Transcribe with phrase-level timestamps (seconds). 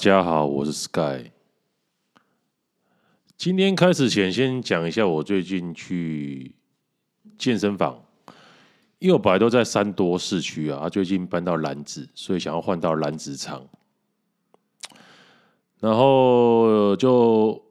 [0.00, 1.30] 大家好，我是 Sky。
[3.36, 6.54] 今天开始前，先讲一下我最近去
[7.36, 8.02] 健身房，
[8.98, 13.62] 因为我本来都在三多市区啊，最近搬到兰子，所以想要换到兰子场，
[15.80, 17.62] 然后就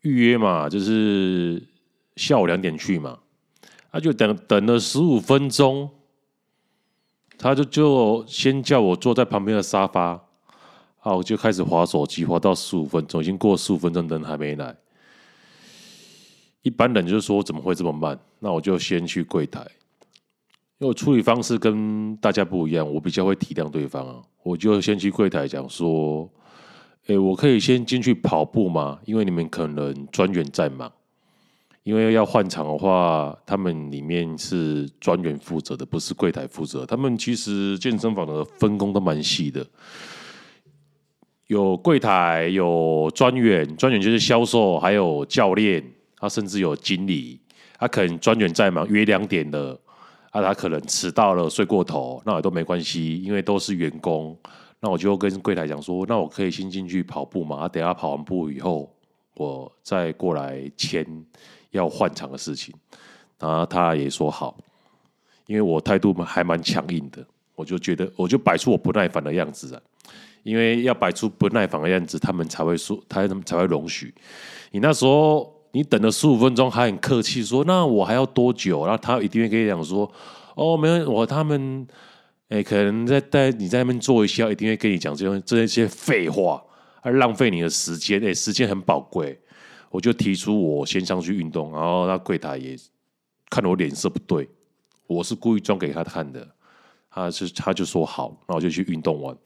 [0.00, 1.62] 预约嘛，就是
[2.16, 3.16] 下午两点去嘛，
[3.92, 5.88] 他就等等了十五分钟，
[7.38, 10.26] 他就就先叫我坐在旁边的沙发。
[11.00, 11.14] 啊！
[11.14, 14.76] 我就开始滑手机，滑到十五分钟，已经过十五分钟，人还没来。
[16.62, 18.18] 一般人就是说怎么会这么慢？
[18.38, 19.60] 那我就先去柜台，
[20.78, 24.22] 因为我处理方式跟大家不一样，我比较会体谅对方啊。
[24.42, 26.30] 我就先去柜台讲说
[27.08, 28.98] ：“哎，我可以先进去跑步吗？
[29.06, 30.92] 因为你们可能专员在忙，
[31.82, 36.84] 因为要换场的话，他们里面是专员负责的，不是柜台负责。
[36.84, 39.66] 他们其实健身房的分工都蛮细的。”
[41.50, 45.84] 有柜台，有专员，专员就是销售，还有教练，
[46.16, 47.40] 他甚至有经理。
[47.76, 49.76] 他可能专员在忙，约两点了，
[50.30, 54.38] 啊，他可能迟到了，睡过头，那也都没关系，因为都是员工。
[54.78, 57.56] 那我就跟柜台讲说，那我可以先进去跑步嘛？
[57.56, 58.88] 啊，等下跑完步以后，
[59.34, 61.04] 我再过来签
[61.72, 62.72] 要换场的事情。
[63.40, 64.56] 然后他也说好，
[65.48, 69.82] 因为我态度还蛮强硬的，我就觉得我就摆出我不耐烦的样子啊。
[70.42, 74.14] 因为要摆出不耐烦的样子，他们才会说，他们才会容许。
[74.70, 80.10] 你那时候你等了十五分钟，还很客气说：“那我还要多久？”然后他一定会跟你讲说
[80.56, 81.86] ：“哦，没有，我他们，
[82.48, 86.62] 哎，可能在在你在那边坐一下，一定会跟你讲这些这些废话，
[87.02, 88.24] 而浪费你的时间。
[88.24, 89.38] 哎，时间很宝贵。”
[89.90, 92.76] 我就提出我先上去运动，然后那柜台也
[93.50, 94.48] 看我脸色不对，
[95.08, 96.46] 我是故意装给他看的，
[97.10, 99.36] 他是他就说好，那我就去运动完。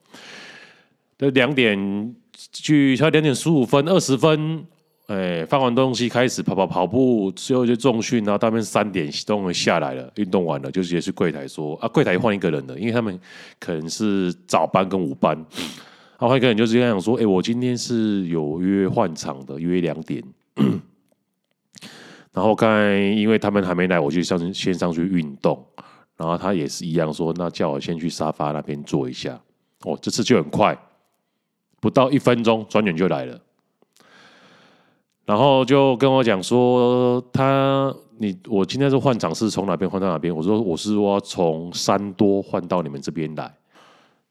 [1.16, 2.14] 就两点
[2.52, 4.66] 去，差两点十五分、二十分，
[5.06, 13.19] 哎，放完东西开始跑跑跑步，最后就重训，然后到那边三点终于下来了，运动完了就直接去柜台说啊，柜台换一个人了，因为他们
[13.60, 20.22] 可能是早班跟午班，然 后换一个人就直接讲说，哎，我今天是有约换场的，约两点，
[22.32, 25.64] 然后刚才因为他们还没来，我就上先上去运动，
[26.16, 29.41] 然后他也是一样说，那叫我先去沙发那边坐一下，
[29.82, 30.76] 哦，这次就很快。
[31.84, 33.38] 不到一分钟，专员就来了，
[35.26, 40.34] 然后就跟我讲说，他你我今天是换场，是从哪边换到哪边？
[40.34, 43.54] 我说我是说从三多换到你们这边来，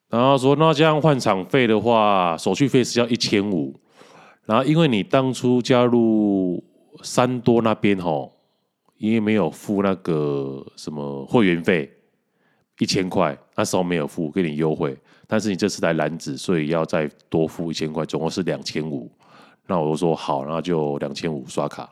[0.10, 3.80] 然后说那这样换场费的话，手续费是要一千五，
[4.46, 6.64] 然后因为你当初加入
[7.04, 8.34] 三多那边吼，
[8.98, 11.88] 因为没有付那个什么会员费。
[12.80, 14.98] 一千块，那时候没有付，给你优惠。
[15.34, 19.12] 但是你这次来楠梓，所以要再多付一千块，总共是两千五。
[19.66, 21.90] 那我就说好，那就两千五刷卡。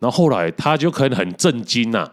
[0.00, 2.10] 然后后来他就可能很震惊呐，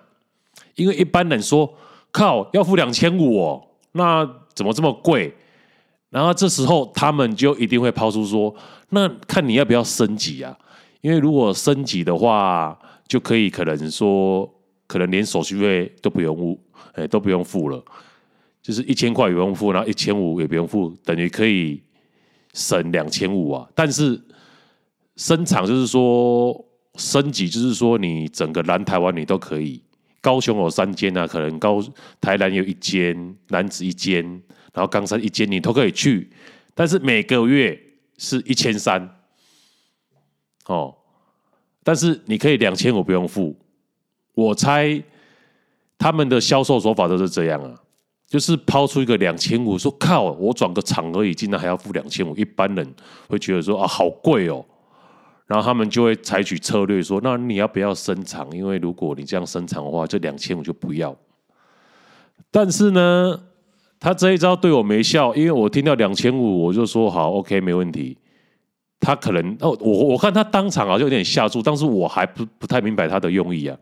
[0.75, 1.73] 因为一般人说
[2.11, 5.33] 靠要付两千五哦，那怎么这么贵？
[6.11, 8.55] 然后这时候他们就一定会抛出说，
[8.89, 10.55] 那看你要不要升级啊？
[11.01, 12.77] 因为如果升级的话，
[13.07, 14.47] 就可以可能说，
[14.85, 16.59] 可能连手续费都不用付。
[16.93, 17.81] 哎，都不用付了，
[18.61, 21.81] 就是一千块也不用付，然后一千五也不用付，等于可以
[22.53, 23.67] 省两千五啊。
[23.73, 24.21] 但是
[25.15, 29.81] 升场就是说升级，就是说你整个南台湾你都可以，
[30.21, 31.83] 高雄有三间啊，可能高
[32.19, 34.23] 台南有一间，南子一间，
[34.73, 36.29] 然后冈山一间，你都可以去。
[36.73, 37.79] 但是每个月
[38.17, 39.09] 是一千三，
[40.67, 40.95] 哦，
[41.83, 43.57] 但是你可以两千五不用付，
[44.33, 45.03] 我猜。
[46.03, 47.79] 他们的销售手法都是这样啊，
[48.31, 52.93] 就是抛出一个两千五，说靠，我转个场而已，竟然还要付两千五，一般人
[53.27, 54.63] 会觉得说啊，好贵哦，
[55.47, 58.49] 然后他们就会采取策略说，那你要不要升场？
[58.55, 61.13] 因为如果你这样升场的话，这两千五就不要。
[62.49, 63.37] 但是呢，
[63.99, 68.17] 他这一招对我没效，因为我听到两千五，我就说好，OK，没问题。
[69.01, 73.77] 他可能哦，我我看他当场好像有点吓住，但是我还不不太明白他的用意啊。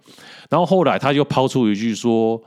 [0.50, 2.42] 然后后来他就抛出一句说：“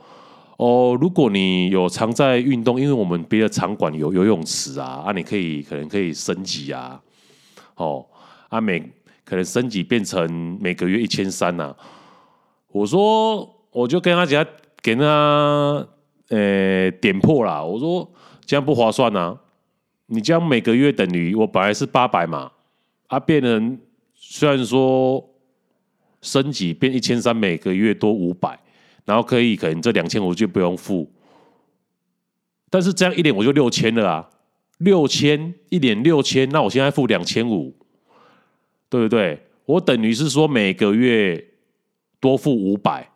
[0.57, 7.01] 哦，如果你有常在运动，因为我们别的场馆有游泳池啊，啊，你可以可能可以升级啊，
[7.75, 8.05] 哦，
[8.49, 8.79] 啊每
[9.25, 11.75] 可能升级变成每个月一千三呐。”
[12.73, 14.43] 我说，我就跟他讲，
[14.81, 15.87] 给他
[16.29, 18.11] 呃点破了，我说
[18.45, 19.37] 这样不划算啊，
[20.07, 22.51] 你这样每个月等于我本来是八百嘛。
[23.07, 23.77] 他变成
[24.15, 25.23] 虽然说
[26.21, 28.59] 升级变一千三，每个月多五百，
[29.05, 31.11] 然后可以可能这两千我就不用付，
[32.69, 34.29] 但是这样一年我就六千了啊，
[34.77, 37.75] 六千一年六千，那我现在付两千五，
[38.89, 39.45] 对不对？
[39.65, 41.43] 我等于是说每个月
[42.19, 43.09] 多付五百，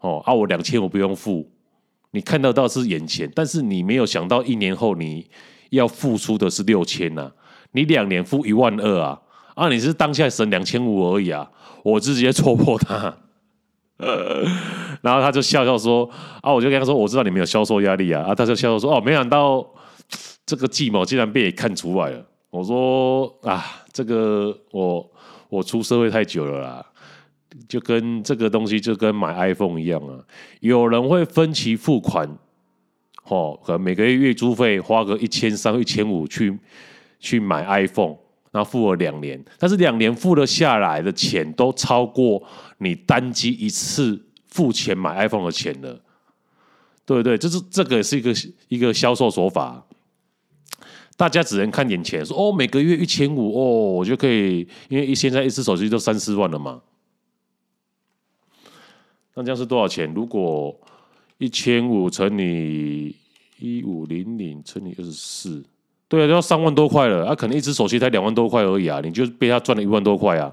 [0.00, 1.50] 哦，啊，我两千我不用付，
[2.12, 5.28] 你看得到是眼前，但是你没有想到一年后你
[5.70, 7.30] 要付出的是六千呐，
[7.72, 9.20] 你两年付一万二啊，
[9.54, 11.50] 啊，你是当下省两千五而已啊，
[11.82, 13.18] 我直接戳破他。
[13.98, 14.44] 呃，
[15.00, 16.08] 然后他就笑笑说
[16.42, 19.66] ：“啊，我就跟他说，我知道你没有销售压力啊。”啊，他就笑笑说：“哦，没想到
[20.44, 25.10] 这个计谋竟然被你看出来了。”我说：“啊，这个我
[25.48, 26.86] 我出社会太久了啦，
[27.68, 30.18] 就跟这个东西就跟买 iPhone 一样啊。
[30.60, 32.28] 有人会分期付款，
[33.24, 36.58] 哦，可能每个月月租费花个一千三、一千五去
[37.20, 38.16] 去买 iPhone。”
[38.50, 42.42] 然后付了两年，但是两年付了下来的钱都超过
[42.78, 44.18] 你单机一次
[44.58, 46.00] 付钱买 iPhone 的钱了，
[47.06, 47.38] 对不对？
[47.38, 48.34] 这是这个是一个
[48.66, 49.86] 一个销售手法，
[51.16, 53.62] 大家只能看眼前，说哦，每个月一千五哦，
[53.92, 56.80] 我就可以，因为现在一只手机都三四万了嘛，
[59.34, 60.12] 那这样是多少钱？
[60.12, 60.76] 如果
[61.38, 63.14] 一千五乘以
[63.60, 65.64] 一五零零乘以二十四。
[66.08, 70.52] 对啊，都要三万多块了，他、啊、可能一只手机才两万多块而已啊，你就被他赚了一万多块啊。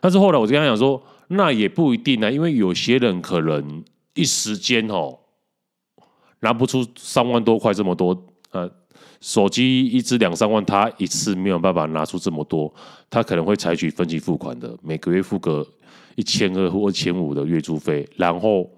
[0.00, 1.02] 但是后来我就跟他讲说，
[1.34, 3.82] 那也不一定啊，因为有些人可能
[4.14, 5.18] 一时间哦
[6.40, 8.70] 拿不出三万多块这么多，呃，
[9.20, 12.72] 手机一支两三万，他一次没有办法拿出这么多，
[13.08, 15.66] 他可能会采取分期付款的，每个月付个
[16.16, 18.70] 一千二或一千五的月租费，然后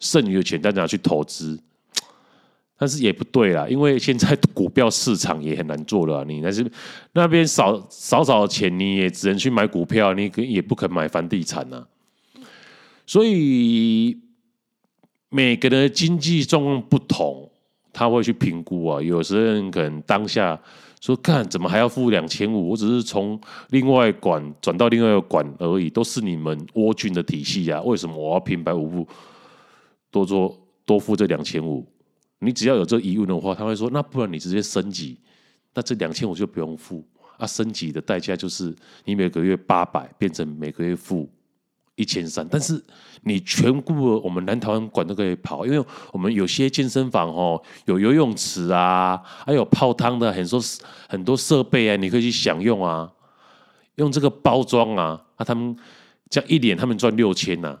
[0.00, 1.60] 剩余的钱再拿去投资。
[2.84, 6.22] 但是也不对啦，因为现在股票市场也很难做了。
[6.26, 6.70] 你那是
[7.14, 11.82] 那边少少少的钱，你也只能去买股票，你也不肯买房地产呐。
[13.06, 14.18] 所以
[15.30, 17.50] 每个人的经济状况不同，
[17.90, 19.00] 他会去评估啊。
[19.00, 20.60] 有时人可能当下
[21.00, 22.68] 说：“看怎么还要付两千五？
[22.68, 23.40] 我只是从
[23.70, 29.08] 另外管转到另外一个管而已，都是你们窝军的体系啊，为什么我要平白无故
[30.10, 30.54] 多做
[30.84, 31.82] 多付这两千五？”
[32.44, 35.18] 你只要有这疑问的话，他会说：“那不然你直接升级，
[35.74, 37.04] 那这两千我就不用付
[37.36, 37.46] 啊。
[37.46, 38.74] 升级的代价就是
[39.04, 41.28] 你每个月八百变成每个月付
[41.96, 42.82] 一千三，但是
[43.22, 50.60] 你全部我们南台湾馆都可以跑，因为我们有些健身房哦，有游泳池啊，还有泡汤的很多
[51.08, 53.10] 很多设备啊，你可以去享用啊。
[53.96, 55.76] 用这个包装啊，啊，他们
[56.28, 57.78] 这样一年他们赚六千呐。”、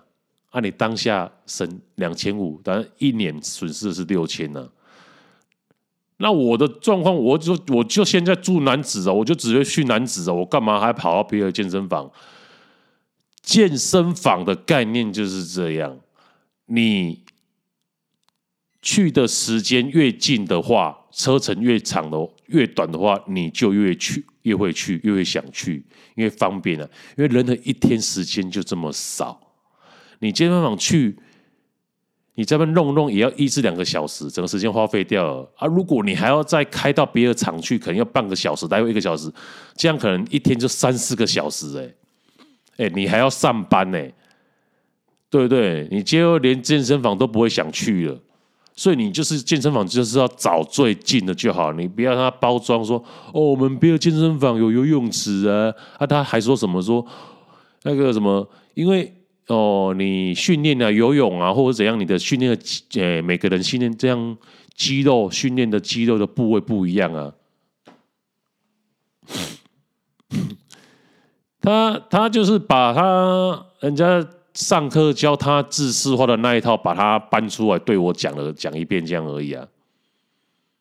[0.54, 4.70] 啊、你当下省两千五，当然一年损失的是六千呢。
[6.18, 12.08] 那我的状况，我就我就现在住楠梓哦，我就直接去楠梓哦，我干嘛还跑到别的健身房？
[13.42, 15.98] 健身房的概念就是这样，
[16.66, 17.24] 你
[18.80, 22.16] 去的时间越近的话，车程越长的
[22.46, 25.84] 越短的话，你就越去越会去越会想去，
[26.14, 29.40] 因为方便啊，因为人的一天时间就这么少。
[30.20, 31.16] 你健身房去，
[32.36, 35.66] 你这边弄弄也要一至两个小时，整个时间花费掉了啊！
[35.66, 39.30] 如果你还要再开到别的场去，可能要半个小时，待会一个小时，
[39.76, 41.78] 这样可能一天就三四个小时
[42.76, 43.98] 哎、欸、你还要上班呢、
[45.30, 45.86] 对不对？
[45.92, 48.18] 你今后连健身房都不会想去了，
[48.74, 52.98] 所以你就是健身房就是要找最近的就好，你不要让他包装说
[53.32, 57.06] 哦，我们别的健身房有游泳池啊，啊，他还说什么说
[57.84, 59.14] 那个什么，因为。
[59.48, 62.62] 哦，你训练啊，游泳啊，或者怎样，你的训练的，
[63.00, 64.38] 诶，每个人训练这样
[64.74, 67.34] 肌肉训练的肌肉的部位不一样啊。
[71.60, 79.66] 他他就是把他人家上课教他自私化的那一套，把他搬出来对我讲了讲一遍这样而已啊。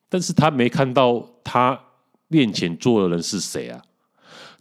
[0.09, 1.79] 但是他没看到他
[2.27, 3.81] 面前坐的人是谁啊？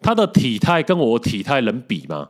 [0.00, 2.28] 他的体态跟我体态能比吗？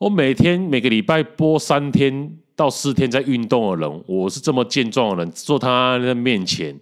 [0.00, 6.74] 我每天每个礼拜播三天到四天在运动的人，我是这么健壮的人，坐他的面前，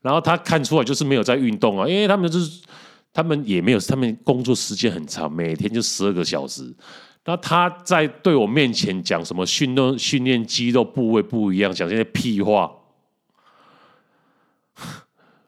[0.00, 2.62] 然后他看出来就是没有在运动啊，因为他们就是
[3.12, 6.74] 他们也没有，他们工作时间很长，每天就十二个小时。
[7.26, 12.72] 那他在对我面前讲什么训练训练肌肉部位不一样，讲这些屁话，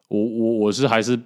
[0.09, 1.19] 我我我是还是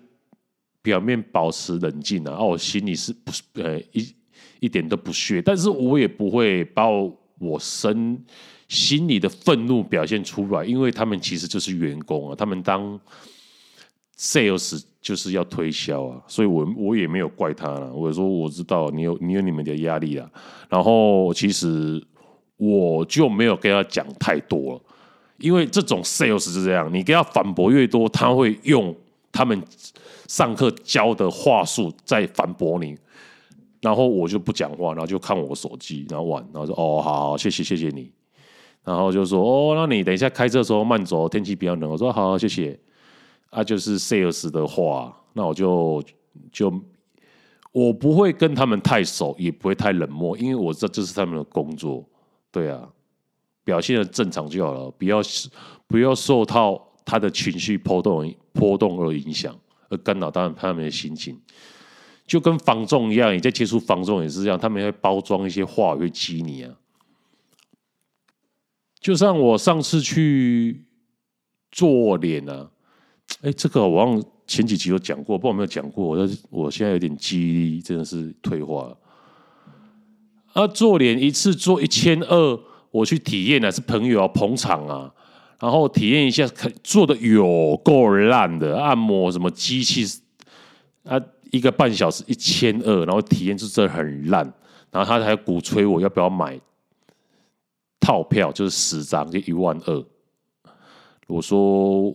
[0.83, 4.15] 表面保持冷静啊，啊，我心里是不是呃一。
[4.61, 8.23] 一点都不屑，但是我也不会把我身
[8.69, 13.01] 心里的愤怒表现出来，因为他们其实就是员工啊，他们当
[14.17, 17.93] sales 就是要推销啊，所以我我也没有怪他了。
[17.93, 20.31] 我说我知道你有你有你们的压力啊，
[20.69, 22.01] 然后其实
[22.59, 24.81] 我就没有跟他讲太多了，
[25.39, 28.95] 因为这种 sales 是这样，你跟他反驳越多，他会用
[29.33, 29.61] 他们
[30.29, 32.95] 上课教的话术在反驳你，
[33.81, 38.13] 然后我就不讲话，然后就看我手机，然后玩，然后说哦，好好，谢谢谢谢你，
[38.85, 41.91] 然后就说哦，那你等一下开车的时候慢走，天气比较冷。
[41.91, 42.79] 我说好，好，谢谢。
[43.51, 46.03] 啊，就是 sales 的话，那我就
[46.53, 46.73] 就
[47.73, 52.05] 我不会跟他们太熟，也不会太冷漠，因为我知道这是他们的工作，
[52.51, 52.89] 对啊。
[53.63, 55.21] 表现的正常就好了，不要
[55.87, 59.55] 不要受到他的情绪波动波动而影响，
[59.91, 61.39] 而干扰到他们的心情。
[62.31, 66.71] 就跟房仲一样，你在接触房仲也是这样，他们会包装一些话会激你啊。
[69.01, 70.85] 就像我上次去
[71.73, 72.71] 做脸啊，
[73.43, 76.07] 哎，这个我忘前几集有讲过，不知道有没有讲过。
[76.07, 78.97] 我我现在有点记忆力真的是退化了。
[80.53, 82.61] 啊，做脸一次做一千二。
[82.93, 85.13] 我去体验呢，是朋友要捧场啊，
[85.59, 86.47] 然后体验一下，
[86.85, 90.05] 做的有够烂的按摩，什么机器
[91.03, 94.45] 啊，一个半小时一千二，然后体验就真的很烂，
[94.91, 96.59] 然后他还鼓吹我要不要买
[98.01, 100.05] 套票，就是十张就一万二，
[101.27, 102.15] 我说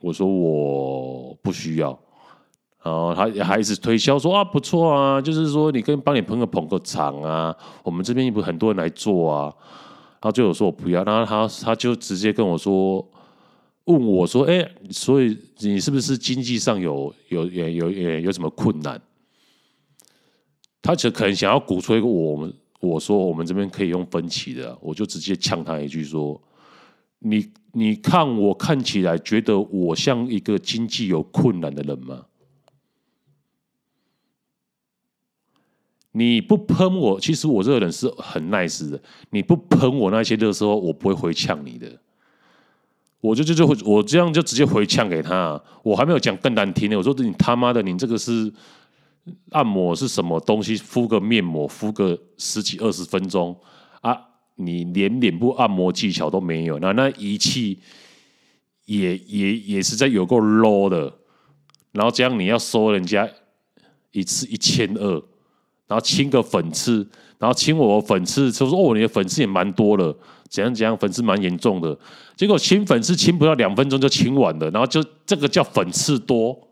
[0.00, 1.98] 我说我不需要。
[2.84, 9.54] 然后他还一直推销说啊，不错啊，就是说你跟帮你朋友捧个场啊，我们这边不很多人来做啊，
[10.14, 13.08] 然后就有说我不要，然后他他就直接跟我说，
[13.84, 19.00] 问我说，哎，所以你是不是经济上有有有有有什么困难？
[20.80, 26.40] 他就可能想要鼓吹我们，我说我们这边可以用分期的，我就直接呛他一句说，
[27.20, 32.26] 你你看我看起来觉得我像一个经济有困难的人吗？
[36.14, 39.00] 你不喷我，其实我这个人是很 nice 的。
[39.30, 42.01] 你不喷我那些的时候，我不会回呛你的。
[43.22, 45.58] 我就就就会，我这样就直接回呛给他。
[45.84, 48.52] 我还没有讲更难听的，我说你他妈的，你这个是
[49.50, 50.76] 按摩是什么东西？
[50.76, 53.56] 敷个面膜，敷个十几二十分钟
[54.00, 54.18] 啊！
[54.56, 57.78] 你连脸部按摩技巧都没有，那那仪器
[58.86, 61.12] 也也也是在有够 low 的。
[61.92, 63.28] 然后这样你要收人家
[64.10, 65.22] 一次一千二。
[65.88, 67.06] 然后清个粉刺，
[67.38, 70.16] 然后清我粉刺，就说哦，你的粉刺也蛮多了，
[70.52, 71.98] 怎样怎样，粉刺蛮严重的。
[72.36, 76.68] 结果清粉刺清不到两分钟就清完了，然后就这个叫粉刺多。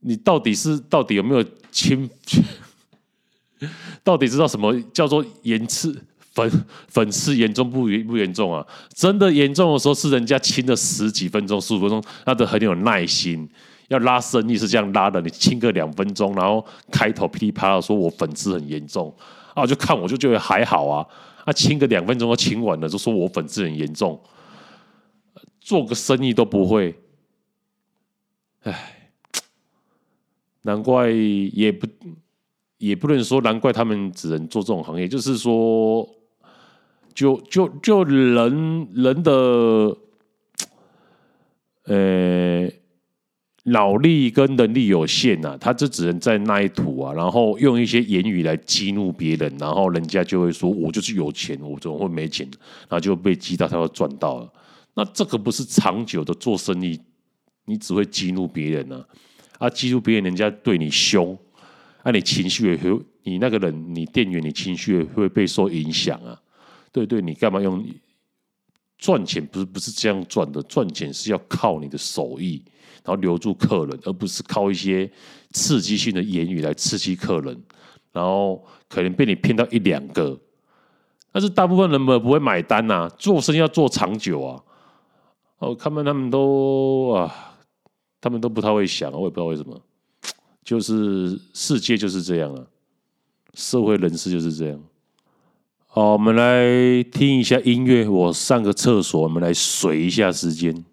[0.00, 2.10] 你到底是到底有没有清？
[4.02, 5.96] 到底知道什么叫做严刺
[6.32, 6.50] 粉
[6.88, 8.66] 粉刺严重不严不严重啊？
[8.92, 13.48] 真的严重的时候是人家清了十几分钟、十五分钟，那都很有耐心。
[13.86, 19.14] 要拉生意是这样拉的，你清个两分钟，然后开头噼里啪啦说我粉刺很严重
[19.54, 21.06] 啊，就看我就觉得还好啊，
[21.44, 24.20] 啊清个两分钟就清完了，就说我粉刺很严重，
[25.60, 26.94] 做个生意都不会，
[28.62, 29.10] 唉，
[30.62, 31.86] 难怪也不
[32.78, 36.08] 也不能说难怪他们只能做这种行业，就是说，
[37.14, 39.96] 就就就人人的，
[41.84, 42.81] 呃。
[43.64, 52.44] 脑力跟能力有限呐、啊，他就只能在那一土啊，然后用一些言语来激怒别人，然后人家就会说：“我就是有钱，我怎么会没钱？”
[52.88, 54.52] 然后就被激到，他要赚到了。
[54.94, 57.00] 那这个不是长久的做生意，
[57.66, 59.06] 你只会激怒别人啊！
[59.58, 61.38] 啊，激怒别人，人家对你凶，
[62.02, 66.36] 啊，你情绪也会，你那个人，你店员，你情绪也会被受影响啊。
[66.90, 67.86] 对对，你干嘛用
[68.98, 69.46] 赚钱？
[69.46, 72.64] 不是不是这样赚的，赚钱是要靠你的手艺。
[73.04, 75.10] 然后留住客人，而不是靠一些
[75.50, 77.60] 刺激性的言语来刺激客人，
[78.12, 80.38] 然后可能被你骗到一两个，
[81.32, 84.62] 但是大部分人们不会买单呐、做生意要做长久啊。
[85.58, 87.54] 哦，他们他们都啊，
[88.20, 89.80] 他们都不太会想，我也不知道为什么，
[90.64, 92.66] 就是世界就是这样啊，
[93.54, 94.80] 社会人士就是这样。
[95.86, 100.84] 好，我们来听一下音乐，我上个厕所，我们来水一下时间。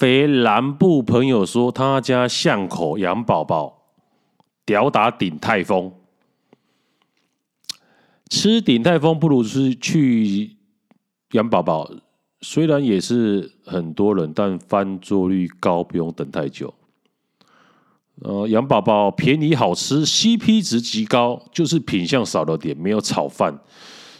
[0.00, 3.82] 肥南部朋友说，他家巷口养宝宝，
[4.64, 5.92] 屌打鼎泰丰。
[8.30, 10.56] 吃鼎泰丰不如是去
[11.32, 11.90] 养宝宝，
[12.40, 16.72] 虽然也是很多人，但翻桌率高，不用等太久。
[18.22, 23.60] 呃，养宝宝便宜好吃，CP 值极高，就是品相少了点，没有炒饭，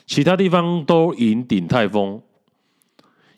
[0.06, 2.20] 其他地方都赢鼎泰丰。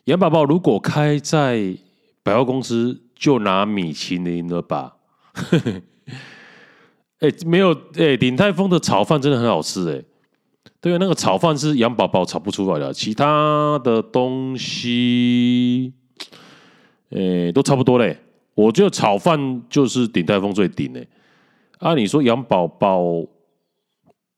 [0.03, 1.77] 养宝宝如果开在
[2.23, 4.95] 百货公司就拿米其林了吧？
[7.19, 10.03] 哎、没有哎，鼎、泰丰的炒饭真的很好吃哎、
[10.81, 15.93] 对，那个炒饭是养宝宝炒不出来的，其他的东西，
[17.11, 18.17] 哎、都差不多嘞。
[18.55, 21.07] 我觉得炒饭就是鼎泰丰最顶哎。
[21.79, 23.01] 啊，你说养宝宝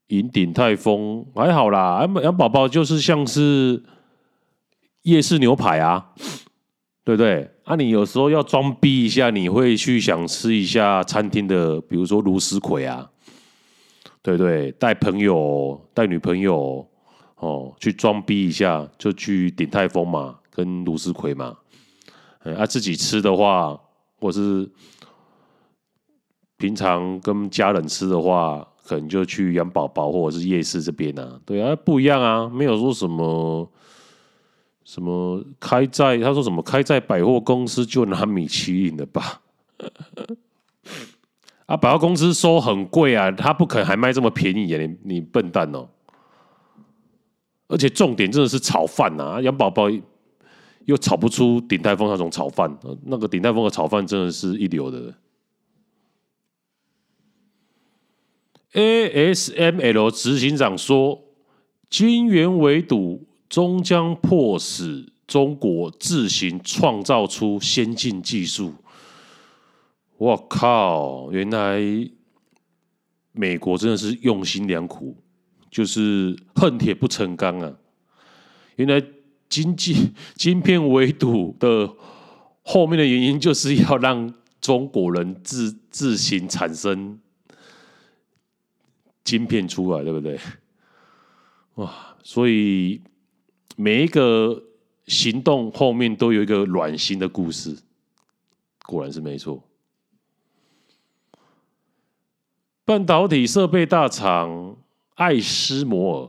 [0.08, 3.84] 赢鼎泰丰还好啦，养宝宝就是像是
[5.02, 6.14] 夜市牛排啊。
[7.06, 7.48] 对不对？
[7.66, 13.08] 啊，你有时候要装逼一下，你会去想吃一下餐厅的，比如说卢斯葵啊，
[14.24, 14.72] 对不对？
[14.72, 16.84] 带朋友、带女朋友
[17.36, 21.56] 哦，去装逼一下，就去鼎泰丰嘛，跟卢斯葵嘛。
[22.58, 23.80] 啊，自己吃的话，
[24.20, 24.68] 或是
[26.58, 31.40] 平常跟家人吃的话，可能就去养宝宝或者是夜市这边啊。
[31.46, 33.72] 对啊，不一样啊，没有说什么。
[34.86, 39.42] 什么开在他说什么开在百货公司就拿米其林的吧？
[41.66, 44.80] 啊，百货公司收很贵啊，他不可能还卖这么便宜啊！
[44.80, 45.90] 你你笨蛋哦！
[47.68, 49.90] 而且重点真的是炒饭啊，养宝宝
[50.86, 55.16] 又炒不出鼎泰丰那种炒饭，那个鼎泰丰的炒饭真的是一流的。
[58.74, 61.24] ASML 执行长说
[61.90, 68.74] ：“金元围堵。”终将迫使中国自行创造出先进技术。
[70.18, 71.32] 我靠！
[71.32, 71.80] 原来
[73.32, 75.18] 美国真的是用心良苦，
[75.70, 77.74] 就是恨铁不成钢啊！
[78.78, 79.04] 原来
[79.50, 81.94] 经济晶片围堵的
[82.64, 87.20] 后面的原因，就是要让中国人自自行产生
[89.24, 90.40] 晶片出来，对不对？
[91.76, 92.16] 哇！
[92.24, 93.02] 所以。
[93.76, 94.64] 每一个
[95.08, 97.78] 行动后面都有一个暖心的故事，
[98.86, 99.64] 果然是没错。
[102.84, 104.78] 半导体设备大厂
[105.16, 106.22] 艾斯摩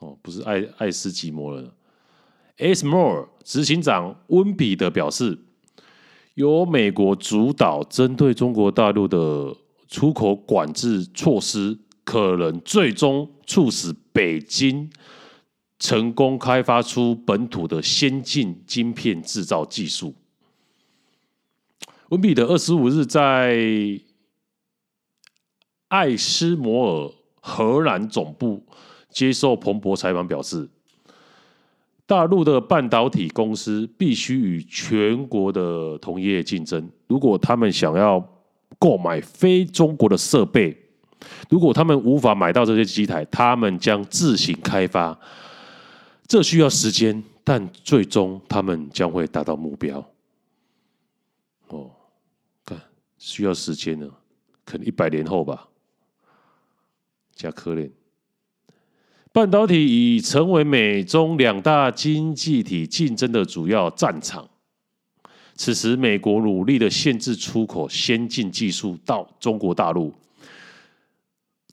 [0.00, 1.74] 尔，哦，不是爱爱斯基摩了。
[2.58, 5.38] ASML 执行长温彼得表示，
[6.34, 9.54] 由美国主导针对中国大陆的
[9.88, 14.90] 出口管制措施，可能最终促使北京。
[15.78, 20.14] 成功开发出本土的先进晶片制造技术。
[22.08, 24.00] 温彼得二十五日在
[25.88, 28.64] 艾斯摩尔荷兰总部
[29.10, 30.68] 接受彭博采访表示，
[32.06, 36.90] 大陆的半导体公司必须与全国的同业竞争。
[37.06, 38.26] 如果他们想要
[38.78, 40.76] 购买非中国的设备，
[41.48, 45.18] 如果他们无法买到这些机台，他们将自行开发。
[46.28, 49.98] 这需要时间，但最终他们将会达到目标。
[51.68, 51.90] 哦，
[52.66, 52.78] 看
[53.16, 54.06] 需要时间呢，
[54.62, 55.66] 可能一百年后吧。
[57.34, 57.90] 加可怜，
[59.32, 59.86] 半导体
[60.16, 64.46] 已成为美中两大经济体竞争的主要战场。
[65.54, 70.12] 此时，美国努力的限制出口先进技术到中国大陆，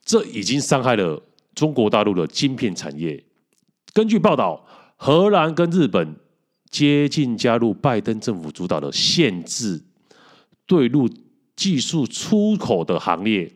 [0.03, 1.21] 这已经伤害了
[1.53, 3.21] 中国大陆的晶片产业。
[3.95, 6.17] 根据报道，荷兰跟日本
[6.69, 9.81] 接近加入拜登政府主导的限制
[10.65, 11.09] 对陆
[11.55, 13.49] 技术出口的行列。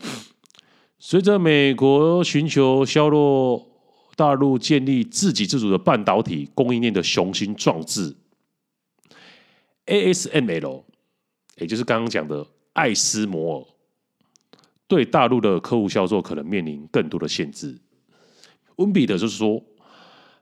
[0.98, 3.68] 随着美国寻求削弱
[4.16, 8.16] 大陆建立自给自足的半导体供应链的雄心壮志
[9.88, 10.84] ，ASML，
[11.58, 13.66] 也就是刚刚讲的艾斯摩尔，
[14.88, 17.78] 对大陆的客户销售可能面临更多的限制。
[18.78, 19.62] 温彼得就是说。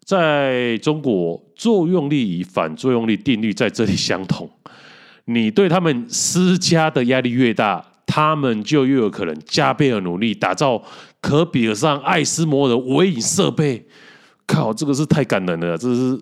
[0.07, 4.49] 在中国，作用力与反作用力定律在这里相同。
[5.25, 10.81] 你对他们施加的压力越大，他们就越有可能加倍的努力，打造
[11.19, 13.85] 可比得上艾斯摩的微影设备。
[14.45, 15.77] 靠，这个是太感人了！
[15.77, 16.17] 这是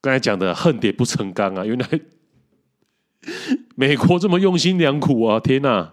[0.00, 1.66] 刚才讲的恨铁不成钢啊！
[1.66, 1.86] 原来
[3.74, 5.38] 美国这么用心良苦啊！
[5.38, 5.92] 天哪！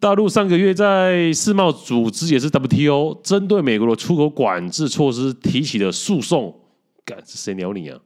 [0.00, 6.58] 大陆上个月在世贸组织也是 WTO 针对美国的出口管制措施提起的诉讼，
[7.04, 8.00] 干谁鸟你啊？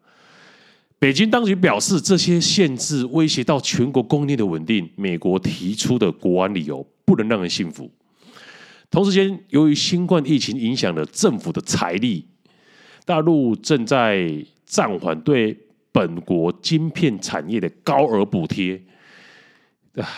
[0.99, 7.88] 北京当局表示，这些限制威胁到全国供应链的稳定，美国提出的国安理由不能让人信服。
[8.91, 12.27] 同时间，由于新冠疫情影响了政府的财力，
[13.05, 15.57] 大陆正在暂缓对
[15.93, 18.83] 本国晶片产业的高额补贴。
[19.95, 20.09] 啊，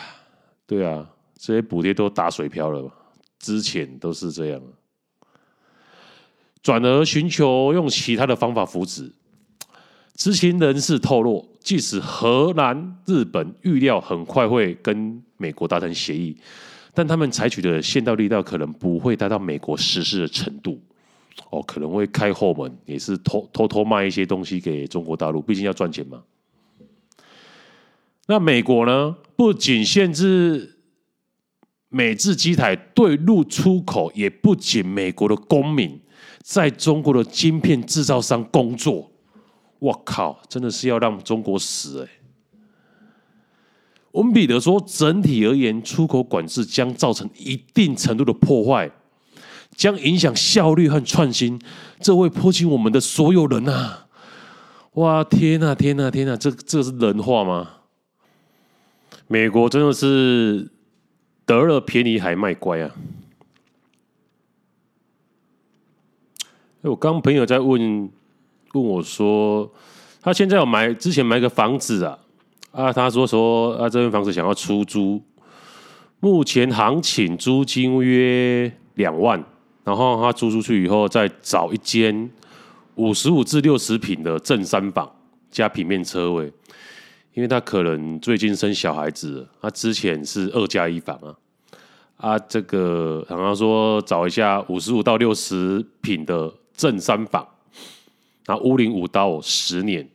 [0.67, 1.07] 对啊。
[1.41, 2.93] 这些补贴都打水漂了，
[3.39, 4.61] 之前都是这样，
[6.63, 9.11] 转而寻求用其他的方法扶持。
[10.15, 16.37] 知情人士透露，即使荷兰、日本预料很快会跟美国达成协议，
[16.93, 20.79] 但他们采取的限道力道可能不会达到美国实施的程度。
[21.49, 26.23] 哦，可能会开后门，也是偷偷偷卖一些东西给中国大陆，毕竟要赚钱嘛。
[28.27, 29.17] 那美国呢？
[29.35, 30.77] 不仅限制。
[31.93, 36.01] 美制机台对陆出口，也不仅美国的公民
[36.41, 39.11] 在中国的晶片制造商工作，
[39.81, 42.09] 我靠，真的是要让中国死哎！
[44.13, 48.89] 温彼得说，整体而言，出口管制将造成一定程度的破坏，
[49.75, 51.61] 将影响效率和创新，
[52.01, 54.07] 这会波及我们的所有人呐！
[54.93, 57.69] 哇，天呐，天呐，天呐，这这是人话吗？
[59.27, 60.71] 美国真的是。
[61.51, 62.95] 得了便宜还卖乖啊！
[66.83, 68.09] 我刚朋友在问
[68.73, 69.69] 问我说，
[70.23, 72.17] 他现在有买之前买个房子啊
[72.71, 75.21] 啊，他说说啊，这间房子想要出租，
[76.21, 79.45] 目前行情租金约两万，
[79.83, 82.31] 然后他租出去以后再找一间
[82.95, 85.11] 五十五至六十平的正三房
[85.51, 86.53] 加平面车位。
[87.41, 91.35] 因为他可能最近生小孩子，他之前是二加一房啊，
[92.19, 97.49] 啊，这个然后说找一下五十五到六十平的正三房，
[98.45, 100.07] 然后屋龄五到十年。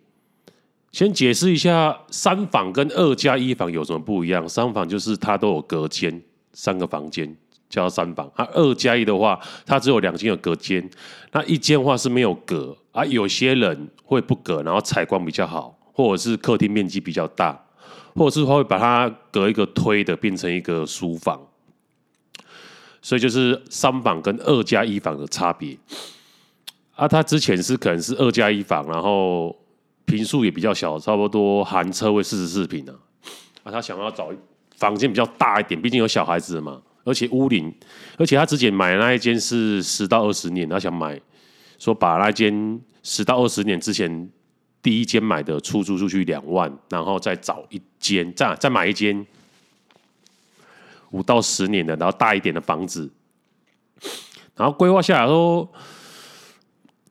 [0.91, 4.47] 先解释一下三房跟二加一房有什么不一样？
[4.47, 6.21] 三房就是它都有隔间，
[6.53, 7.35] 三个房间
[7.67, 8.31] 叫三房。
[8.35, 10.87] 它二加一的话，它只有两间有隔间，
[11.31, 13.03] 那一间话是没有隔啊。
[13.03, 15.75] 有些人会不隔，然后采光比较好。
[15.95, 17.57] 或者是客厅面积比较大，
[18.15, 21.39] 或者是会把它隔一个推的，变成一个书房，
[23.01, 25.77] 所以就是三房跟二加一房的差别。
[26.95, 29.55] 啊，他之前是可能是二加一房，然后
[30.03, 32.93] 坪数也比较小，差不多含车位四十四坪呢。
[33.63, 34.29] 啊，他想要找
[34.75, 37.73] 房间比较大一点，毕竟有小孩子嘛，而且屋龄，
[38.17, 41.17] 而且他之前买的那一间是十到二十年，他想买
[41.79, 44.29] 说把那间十到二十年之前。
[44.85, 49.25] 第一间买的出租出去两万，然后再找一间，再再买一间
[51.09, 53.11] 五到十年的，然后大一点的房子，
[54.55, 55.67] 然后规划下来说，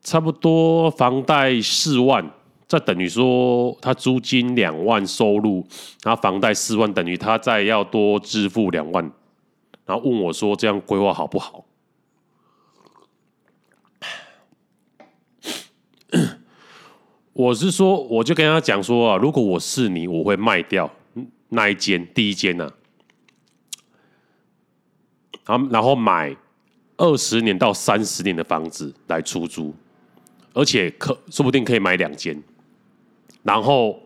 [0.04, 2.24] 差不多房贷四万，
[2.68, 5.66] 再等于说他租金两万收入，
[6.04, 9.02] 然后房贷四万，等于他再要多支付两万，
[9.84, 11.64] 然后问我说这样规划好不好？
[17.34, 20.88] 我是说，我就跟他讲说啊，如果我是你，我会卖掉
[21.48, 22.70] 那一间第一间呢，
[25.42, 26.34] 啊，然后买
[26.96, 29.74] 二十年到三十年的房子来出租，
[30.52, 32.40] 而且可说不定可以买两间，
[33.42, 33.98] 然后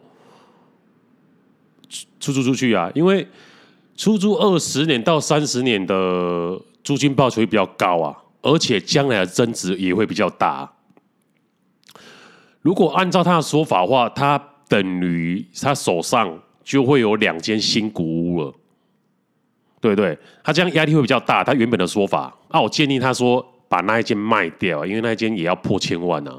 [2.19, 3.29] 出租出去啊，因为
[3.95, 10.73] 出租二十年到三十年的租金报酬率比较高啊，而且将来的增值也会比较大。
[12.69, 18.55] 如果按照他的说法的话，他等于他手上就会有两间新古屋了，
[19.81, 20.19] 对不对？
[20.45, 21.43] 他这样压力会比较大。
[21.43, 26.39] 他原本的说法，啊，我建议他说把那一间卖掉，因为那一间也要破千万啊，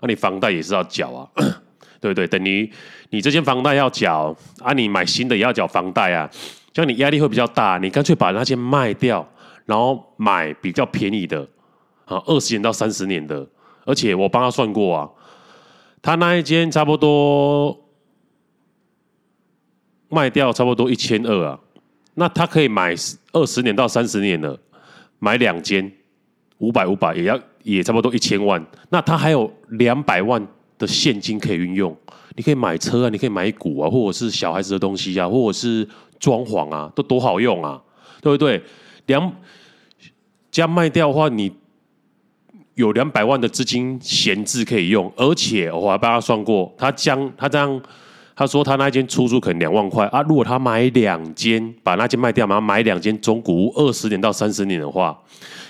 [0.00, 1.26] 啊，你房贷也是要缴啊，
[1.98, 2.26] 对不对？
[2.26, 2.70] 等于
[3.08, 6.28] 你这间房贷要缴，啊，你买新的也要缴房贷啊，
[6.74, 7.78] 这样你压力会比较大。
[7.78, 9.26] 你干脆把那间卖掉，
[9.64, 11.40] 然后买比较便宜的，
[12.04, 13.48] 啊，二十年到三十年的，
[13.86, 15.08] 而且我帮他算过啊。
[16.04, 17.74] 他那一间差不多
[20.10, 21.58] 卖掉差不多一千二啊，
[22.12, 22.94] 那他可以买
[23.32, 24.60] 二十年到三十年的，
[25.18, 25.90] 买两间
[26.58, 31.96] 五百五百也要也差不多一千万，那他还有两百万的现金可以运用，
[32.36, 35.88] 你可以买车啊，你可以买股啊，或者是小孩子的东西啊，或者是
[36.20, 37.82] 装潢啊，都多好用啊，
[38.20, 38.62] 对不对？
[39.06, 39.32] 两
[40.50, 41.50] 家卖掉的话，你。
[42.74, 47.80] 有两百万的资金闲置可以用，而且我还帮他算过，他将他这样
[48.36, 55.16] 他说他那间出租可能两万块啊，如果他买两间，把那间卖掉，嘛买两间中古屋，二十年到三十年的话，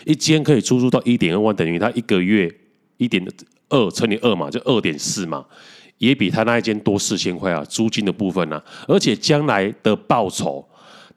[0.07, 2.51] 一间可以出租到一点二万，等于他一个月
[2.97, 3.23] 一点
[3.69, 5.45] 二乘以二嘛，就二点四嘛，
[5.99, 10.67] 也比他那一间多四千块啊，租金的部分呢、啊，而且将来的报酬，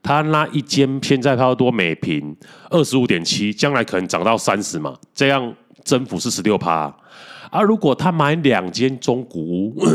[0.04, 2.36] 他那一间现在差不多每平
[2.70, 5.56] 二十五点七，将来可能涨到三十嘛，这样
[5.88, 6.94] 增幅是十六趴，
[7.50, 9.76] 而、如果他买两间中古屋。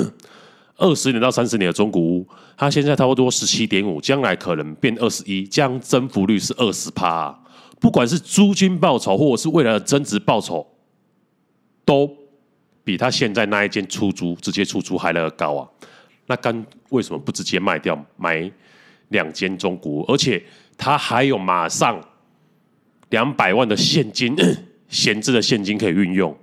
[0.79, 2.27] 二十年到三十年的中古屋，
[2.57, 7.33] 他现在差不多十七点五，将来可能变二十一，这样增幅率是二十趴。
[7.79, 10.67] 不管是租金报酬，或者是未来的增值报酬，
[11.85, 12.11] 都
[12.83, 15.69] 比他现在那一间出租直接出租还来得高啊！
[16.27, 18.51] 那干为什么不直接卖掉，买
[19.11, 20.05] 两间中古屋？
[20.09, 20.43] 而且
[20.77, 22.01] 他还有马上
[23.11, 24.35] 两百万的现金，
[24.93, 26.39] 闲置的现金可以运用。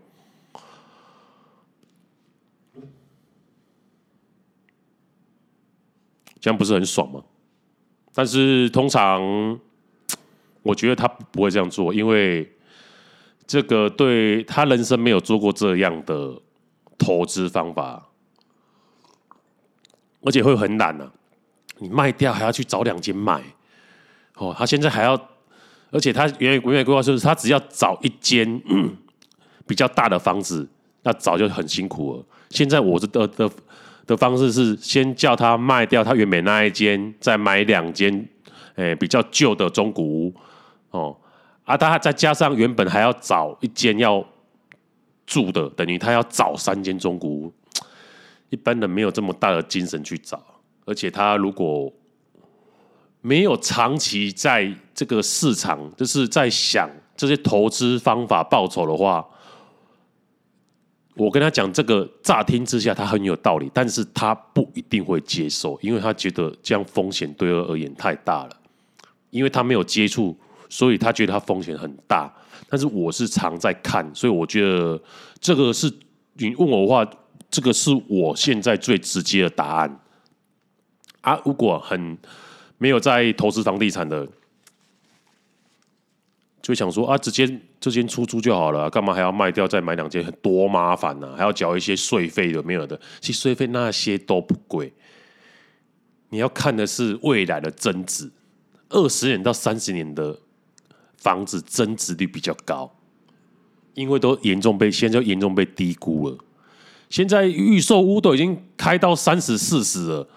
[6.42, 7.24] 这样不是很爽吗？
[8.14, 9.22] 但是通常，
[10.62, 12.50] 我觉得他不会这样做，因为
[13.46, 16.42] 这个对他人生没有做过这样的
[16.98, 18.10] 投资方法，
[20.22, 21.12] 而且会很懒啊！
[21.78, 23.44] 你卖掉还要去找两间买，
[24.36, 25.16] 哦，他现在还要，
[25.92, 28.62] 而且他原原本规划就是他只要找一间
[29.66, 30.68] 比较大的房子，
[31.04, 32.26] 那早就很辛苦了。
[32.50, 33.52] 现在我的的的。
[34.10, 38.28] 的方式是先叫他卖掉他原本那一间，再买两间，
[38.74, 40.34] 诶比较旧的中古屋，
[40.90, 41.16] 哦，
[41.64, 44.26] 啊，他再加上原本还要找一间要
[45.28, 47.54] 住的，等于他要找三间中古屋，
[48.50, 50.44] 一般人没有这么大的精神去找，
[50.86, 51.94] 而且他如果
[53.22, 59.26] 没有长期在这个市场，就是在想这些投资方法报酬的话。
[61.16, 68.50] 我跟他讲这个，乍听之下他很有道理，但是他不一定会接受，因为他觉得这样风险对他而言太大了，
[69.30, 72.30] 因为他没有接触，所以他觉得他风险很大。
[72.68, 75.02] 但是我是常在看，所以我觉得
[75.40, 75.90] 这个是
[76.34, 77.10] 你问我的话，
[77.50, 80.00] 这个是我现在最直接的答案。
[81.22, 82.18] 啊，如果很
[82.78, 84.28] 没有在投资房地产的。
[86.62, 90.24] 就想说啊，直接这间出租就好了，干嘛还要卖掉再买两间？
[90.42, 93.00] 多麻烦呢、啊，还要缴一些税费的，没有的。
[93.22, 94.92] 其实税费那些都不贵，
[96.30, 98.30] 你要看的是未来的增值。
[98.90, 100.38] 二十年到三十年的
[101.18, 102.94] 房子增值率比较高，
[103.94, 106.38] 因为都严重被现在严重被低估了。
[107.10, 110.28] 现在预售屋都已经开到三十四十了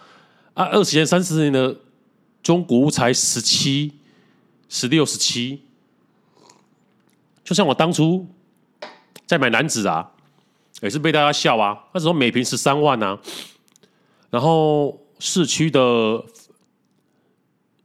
[0.55, 1.77] 啊，二十年三十年的
[2.43, 3.93] 中古屋才十七、
[4.69, 5.63] 十六、十七。
[7.45, 8.27] 就像我当初
[9.27, 10.11] 在买南子啊，
[10.81, 11.79] 也是被大家笑啊。
[11.93, 13.19] 那时候每平十三万啊，
[14.31, 16.25] 然后市区的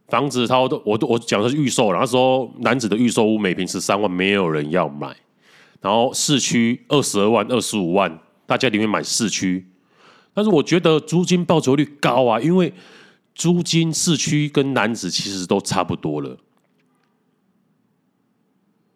[0.08, 5.16] 房子，他都我都我讲的是预售，然后那时候楠梓的预售屋每平十三万，没有人要买。
[5.82, 9.68] 然后市区二十二万、二十五万，大家宁愿买市区。
[10.34, 12.74] 但是我觉得租金报酬率高啊，因为
[13.36, 16.38] 租金市区跟楠梓其实都差不多了。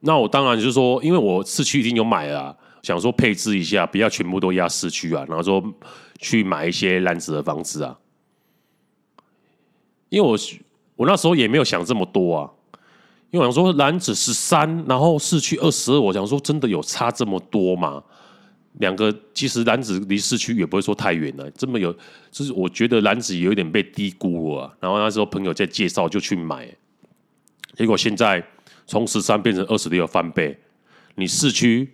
[0.03, 5.63] 那我当然就是说，因为我市区已经有买了，想说配置一下，不要全部都压市区啊，然后说
[6.17, 7.95] 去买一些楠梓的房子啊。
[10.09, 10.35] 因为我
[10.95, 12.49] 我那时候也没有想这么多啊，
[13.29, 18.03] 因为我想说楠梓十三，然后市区二十二，我想说真的有差这么多吗？
[18.79, 21.93] 两个其实楠梓离市区也不会说太远了，这么有，
[22.31, 24.73] 就是我觉得楠梓有点被低估了啊。
[24.79, 26.67] 然后那时候朋友在介绍就去买，
[27.75, 28.43] 结果现在。
[28.91, 30.59] 从十三变成二十六，翻倍。
[31.15, 31.89] 你市区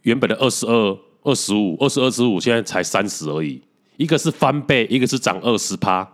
[0.00, 3.60] 原本的二十二、二十五、二十二十五，现在才三十而已。
[3.98, 6.08] 一个是翻倍，一个是涨二十趴。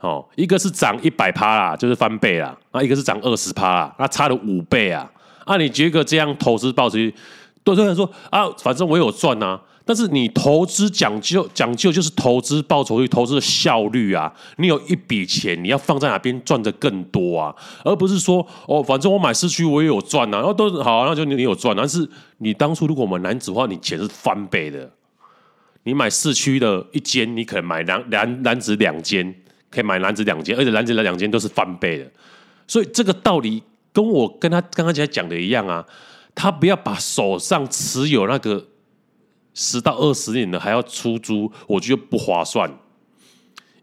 [0.00, 2.54] 哦，一个是涨一百趴啦，就是翻倍啦。
[2.72, 5.10] 啊，一个是涨二十趴啦，那差了五倍啊。
[5.46, 6.98] 啊，你觉得这样投资报酬，
[7.62, 9.58] 多多人说啊，反正我有赚啊。
[9.86, 14.32] 但是你投资讲究讲究就是投资报酬率、投资的效率啊！
[14.56, 17.54] 你有一笔钱，你要放在哪边赚的更多啊？
[17.84, 21.76] 而不是说哦，反正我买市区我也有赚啊，然后都好啊，那就你你有赚。
[21.76, 24.90] 但是你当初如果我们楠梓的话，你钱是翻倍的。
[25.82, 29.34] 你买市区的一间，你可能买两两楠梓两间，
[29.68, 32.10] 可以买楠梓两间，而且楠梓的两间都是翻倍的。
[32.66, 35.84] 所以这个道理跟我跟他刚刚才讲的一样啊，
[36.34, 38.64] 他不要把手上持有那个。
[39.54, 42.70] 十到二十年的还要出租，我觉得不划算，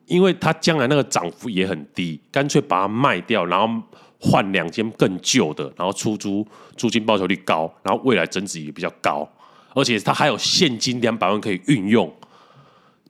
[0.05, 3.81] 因为他将来那个涨幅也很低，干脆把它卖掉，然后
[4.19, 9.27] 换两间更旧的，然后出租，租金报酬率高，然后未来增值也比较高，
[9.73, 12.13] 而且他还有现金两百万可以运用，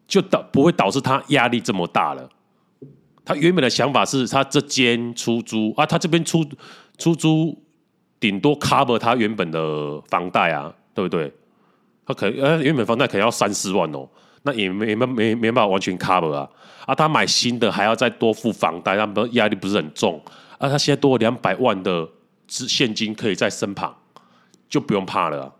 [0.07, 2.29] 就导不会导致他压力这么大了。
[3.25, 6.45] 他原本的想法是他这间出租啊，他这边出
[6.97, 7.57] 出租
[8.19, 11.33] 顶多 cover 他原本的房贷啊，对不对？
[12.05, 14.07] 他可能呃原本房贷可能要三四万哦，
[14.43, 16.49] 那也没没没没办法完全 cover 啊。
[16.85, 20.21] 啊，他买新的还要再多付房贷，他不压力不是很重
[20.57, 20.67] 啊？
[20.67, 22.07] 他现在多两百万的
[22.47, 23.95] 资现金可以在身旁，
[24.67, 25.53] 就不用怕了。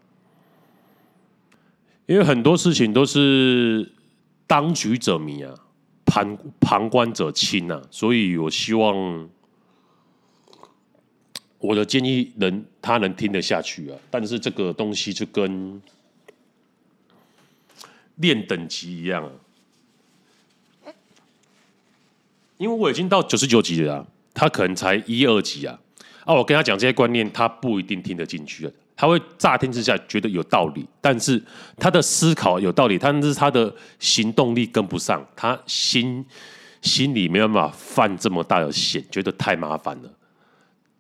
[2.07, 3.91] 因为很多事情都是
[4.47, 5.53] 当局者迷啊。
[6.03, 9.29] 旁旁观者清啊，所以我希望
[11.57, 13.97] 我的建议能他能听得下去啊。
[14.09, 15.81] 但是这个东西就跟
[18.21, 19.29] 练等级一样，
[22.57, 25.79] 因为我已经到九十九级了，他可能才一二级啊。
[26.23, 28.71] 啊，我跟他讲这些观念，他不一定听得进去。
[28.95, 31.41] 他会乍听之下觉得有道理，但是
[31.77, 36.23] 他的思考有道理，但是他的行动力跟不上，他心
[36.83, 40.13] 心里没办法犯这么大的险，觉得太麻烦了，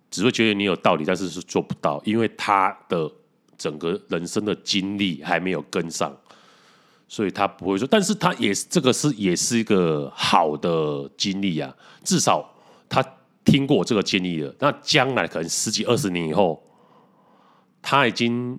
[0.09, 3.07] 只会觉得你有道理，但是是做不到，因为他的
[3.55, 6.11] 整个人生的经历还没有跟上，
[7.11, 12.49] 所以他不会说，但是他也是这个是也是一个好的经历啊，至少
[12.87, 13.05] 他
[13.43, 16.63] 听过这个建议了，那将来可能十几二十年以后。
[17.81, 18.57] 他已经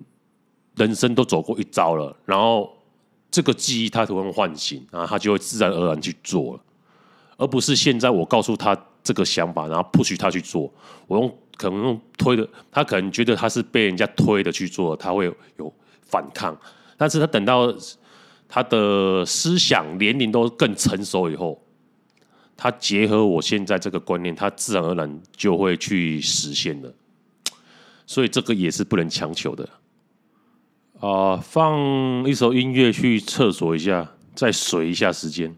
[0.75, 2.77] 人生都走过一遭了，然后
[3.31, 6.59] 这个记忆他突然唤醒，然后他就会自然而然去做了，
[7.37, 10.71] 而不是现在我告诉他这个想法，然后 push 他去做。
[11.07, 16.55] 我用可能用推的，他可能觉得他是被人家推的去做，他会有反抗。
[16.97, 17.73] 但是他等到
[18.55, 21.59] 他的思想年龄都更成熟以后，
[22.55, 26.93] 他结合我现在这个观念，他自然而然就会去实现了。
[28.05, 29.67] 所以这个也是不能强求的
[30.99, 31.35] 啊！
[31.37, 35.55] 放一首音乐去厕所一下，再水一下时间。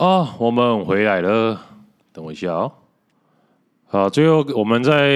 [0.00, 1.60] 啊，我们回来了，
[2.10, 2.72] 等我一下哦。
[3.86, 5.10] 好，最后我们再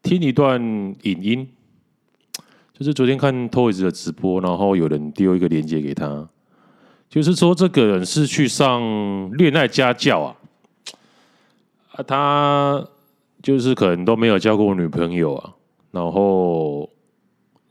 [0.00, 0.62] 听一段
[1.02, 1.48] 影音，
[2.72, 6.28] 就是昨天看 Toys 的直播，然后有人丢一个链接给他，
[7.08, 8.80] 就是说这个人是去上
[9.32, 10.36] 恋爱家教啊，
[11.96, 12.86] 啊，他
[13.42, 15.52] 就是可能都没有交过女朋友啊，
[15.90, 16.88] 然后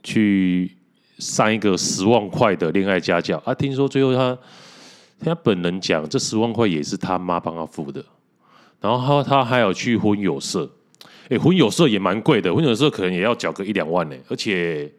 [0.02, 0.76] 去
[1.16, 3.40] 上一个十万块的恋爱家教。
[3.46, 4.36] 啊，听说最后他
[5.24, 8.04] 他本人讲，这十万块也是他妈帮他付的。
[8.80, 10.68] 然后他他还有去婚友社，
[11.28, 14.16] 哎，婚友社也蛮贵的，婚友社可能也要缴个一两万呢。
[14.28, 14.92] 而且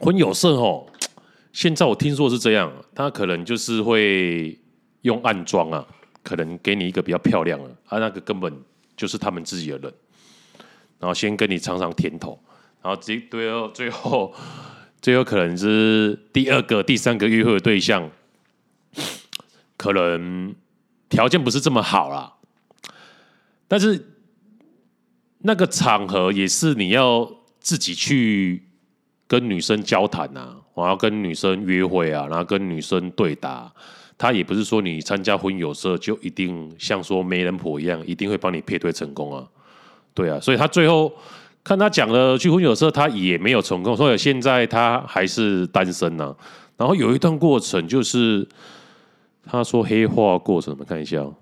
[0.00, 0.84] 婚友社哦，
[1.52, 4.58] 现在我听说是这样，他可能就是会
[5.02, 5.86] 用暗装啊，
[6.24, 8.52] 可能给你一个比较漂亮的，啊，那个根本
[8.96, 9.94] 就是他们自己的人，
[10.98, 12.38] 然后先跟你尝尝甜头，
[12.82, 14.34] 然后最最后最后
[15.06, 18.10] 最后可能是第二个、第三个约会的对象，
[19.76, 20.52] 可能。
[21.08, 22.32] 条件不是这么好啦，
[23.68, 24.04] 但是
[25.38, 27.30] 那个场合也是你要
[27.60, 28.64] 自己去
[29.28, 33.72] 跟女生交谈啊，我要跟女生约会啊，然后跟女生对答。
[34.18, 39.46] 他也不是说你参加婚友社就一定像说媒人婆一样，一定会帮你配对成功啊。
[40.12, 41.14] 对啊，所以他最后
[41.66, 46.36] 看他讲了去婚友社，他也没有成功，所以现在他还是单身呢、
[46.76, 48.46] 然后有一段过程就是。
[49.48, 51.32] 他说黑化过程，我们看一下哦。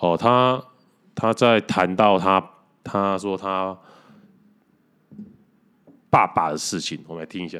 [0.00, 0.62] 哦，他
[1.14, 2.50] 他在谈到他
[2.84, 3.74] 他说他
[6.10, 7.58] 爸爸的事情，我们来听一下。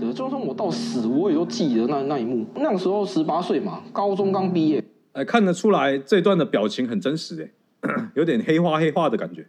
[0.00, 2.46] 就算我到死，我也都记得那那一幕。
[2.54, 4.82] 那个时候十八岁嘛，高中刚毕业。
[5.12, 7.50] 哎，看得出来这段的表情很真实，
[7.82, 9.46] 哎， 有点黑化黑化的感觉。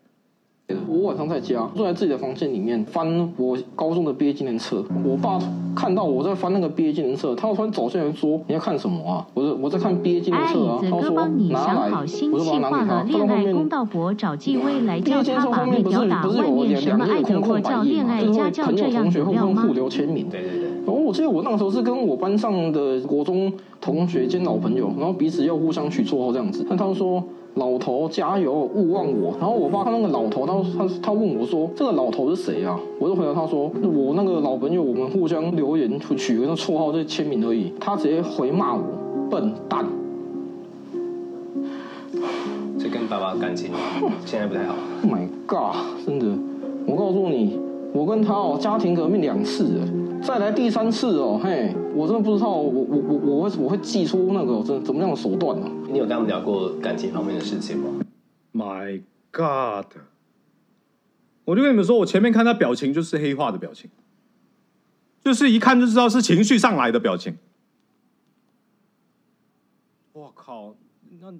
[0.88, 5.38] 我晚上在家坐在自己的房间里面翻我高中的毕业纪念册，我爸
[5.76, 11.92] 看到我在翻那个毕业纪念册，他突然走进来说：“你要看什么啊？”我说：“我在看毕业纪念册啊。”他说：“拿来。”
[12.32, 13.26] 我就把它拿给他。
[13.26, 19.64] 恋爱公道伯找纪威来教他把妹吊打，外面什么爱德国叫恋爱家教这样子料吗？
[19.68, 20.30] 互留签名。
[20.30, 20.63] 对对对。
[20.86, 26.66] 然后我记得我那个时候是跟我班上的国中同学兼老朋友，然后彼此要互相取绰号这样子。
[26.70, 27.24] 那他说。
[27.56, 29.32] 老头加油，勿忘我。
[29.40, 38.82] 然后我爸看那个老头，他他他问我说：“这个老头是谁啊？”我就回答他说：“我那个老朋友，我们互相留言取个那绰号，就签名而已。”他直接回骂我
[39.30, 39.86] 笨蛋。
[42.80, 43.70] 这跟爸爸感情
[44.26, 44.74] 现在不太好。
[45.04, 45.76] Oh my god！
[46.08, 46.26] 真的，
[46.88, 47.60] 我告诉你，
[47.94, 49.80] 我跟他哦，家庭革命两次，
[50.24, 55.70] 再来第三次哦，嘿，我真的不知道，我我我我会我会祭出那个怎怎么样的手段呢？
[55.90, 58.02] 你有跟他们聊过感情方面的事情吗
[58.52, 59.86] ？My God！
[61.46, 63.92] 我就跟你们说，我前面看他表情就是黑化的表情，
[65.24, 67.38] 就是一看就知道是情绪上来的表情。
[70.14, 70.74] 我靠！
[71.22, 71.32] 那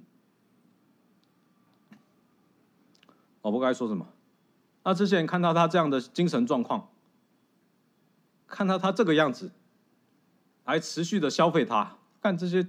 [3.42, 4.06] 我不该说什么？
[4.84, 6.88] 那之前看到他这样的精神状况。
[8.46, 9.50] 看到他这个样子，
[10.62, 12.64] 还持续的消费他，看这些，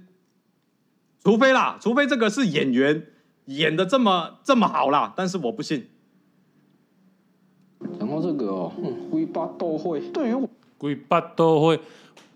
[1.22, 3.06] 除非啦，除非这个是演员
[3.44, 5.88] 演的这么这么好啦，但是我不信。
[8.00, 8.72] 然后这个哦，
[9.10, 11.78] 龟巴都会，对于我龟巴都会，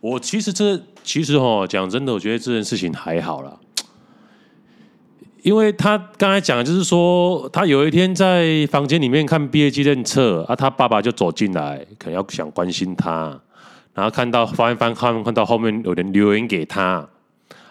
[0.00, 3.58] 我其实这其实哦，讲真的，我觉得这件事情还好啦。
[5.42, 13.40] 因为他刚才讲的就是说，他有一天在房间里面看毕业纪念册啊，他爸爸就走进来，可能要想关心他，
[13.94, 17.08] 然后看到翻一翻看看到后面有人留言给他，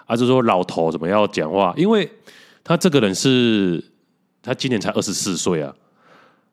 [0.05, 1.73] 啊，就说老头怎么要讲话？
[1.77, 2.09] 因为
[2.63, 3.83] 他这个人是，
[4.41, 5.71] 他今年才二十四岁啊，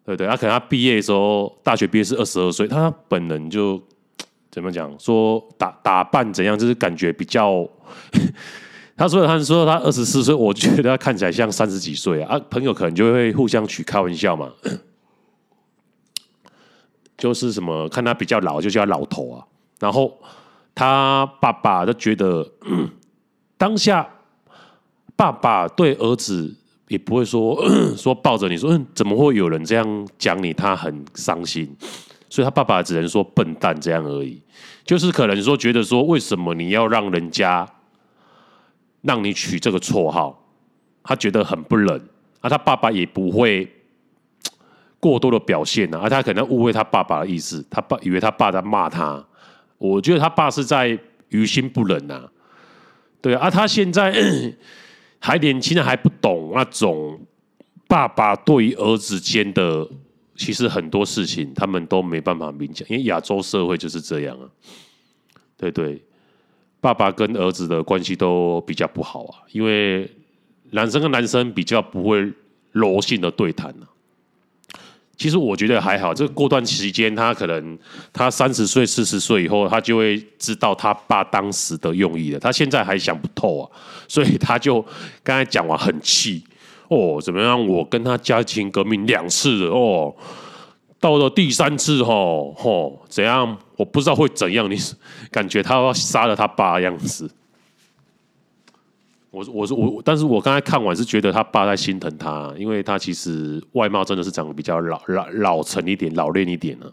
[0.05, 0.27] 对不对？
[0.27, 3.83] 他、可能他毕业的时候，大学毕业是二十二岁，他本人就
[4.51, 4.95] 怎么讲？
[4.99, 7.67] 说打打扮怎样，就是感觉比较。
[8.97, 12.35] 他说：“他说他二十四岁，我觉得他看起来像三十几岁啊！
[12.35, 14.51] 啊，朋友可能就会互相取开玩笑嘛，
[17.19, 19.45] 就是什么看他比较老，就叫老头啊。
[19.79, 20.19] 然后
[20.75, 22.51] 他爸爸就觉得，
[23.59, 24.09] 当下
[25.15, 26.57] 爸爸对儿子
[26.89, 27.63] 也不会说
[27.99, 30.55] 说抱着你说，嗯，怎么会有人这样讲你？
[30.55, 31.71] 他很伤心，
[32.31, 34.41] 所以他爸爸只能说笨蛋这样而已。
[34.87, 37.69] 就是可能说觉得说，为什么你要让人家？”
[39.07, 40.47] 让你取这个绰号，
[41.03, 42.09] 他觉得很不忍，
[42.41, 43.71] 而他爸爸也不会
[44.99, 49.25] 过多的表现啊，而他可能误会他爸爸的意思，他爸以为他爸在骂他，
[49.79, 50.99] 我觉得他爸是在
[51.29, 52.29] 于心不忍呐，
[53.21, 54.13] 对啊，他现在
[55.21, 57.21] 还年轻，还不懂那种
[57.89, 59.89] 爸爸对于儿子间的
[60.35, 64.49] 其实很多事情他们都没办法明讲，因为亚洲社会就是这样啊。
[65.57, 66.03] 对对，
[66.87, 70.09] 爸爸跟儿子的关系都比较不好啊，因为
[70.71, 72.33] 男生跟男生比较不会
[72.71, 73.91] 柔性的对谈啊。
[75.17, 77.77] 其实我觉得还好，这过段期间，他可能
[78.13, 82.39] 他三十岁、四十岁以后，他就会知道他爸当时的用意了。
[82.39, 83.67] 他现在还想不透啊，
[84.07, 84.81] 所以他就
[85.25, 86.45] 刚才讲完很气
[86.87, 87.67] 哦，怎么样？
[87.67, 90.15] 我跟他家庭革命两次了哦，
[91.07, 93.57] 到了第三次吼吼，怎样？
[93.77, 94.77] 我不知道会怎样，你
[95.31, 97.31] 感觉他要杀了他爸的样子。
[99.31, 106.93] 我我说我，但是我刚才看完是觉得他爸在心疼他，因为他其实外貌真的是长得比较老老老成一点、老练一点了。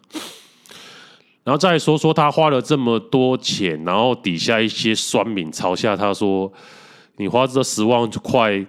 [1.43, 6.51] 然后再说说他花了这么多钱，然后底下一些酸民嘲笑他说
[7.18, 8.64] ：“你花这十万块，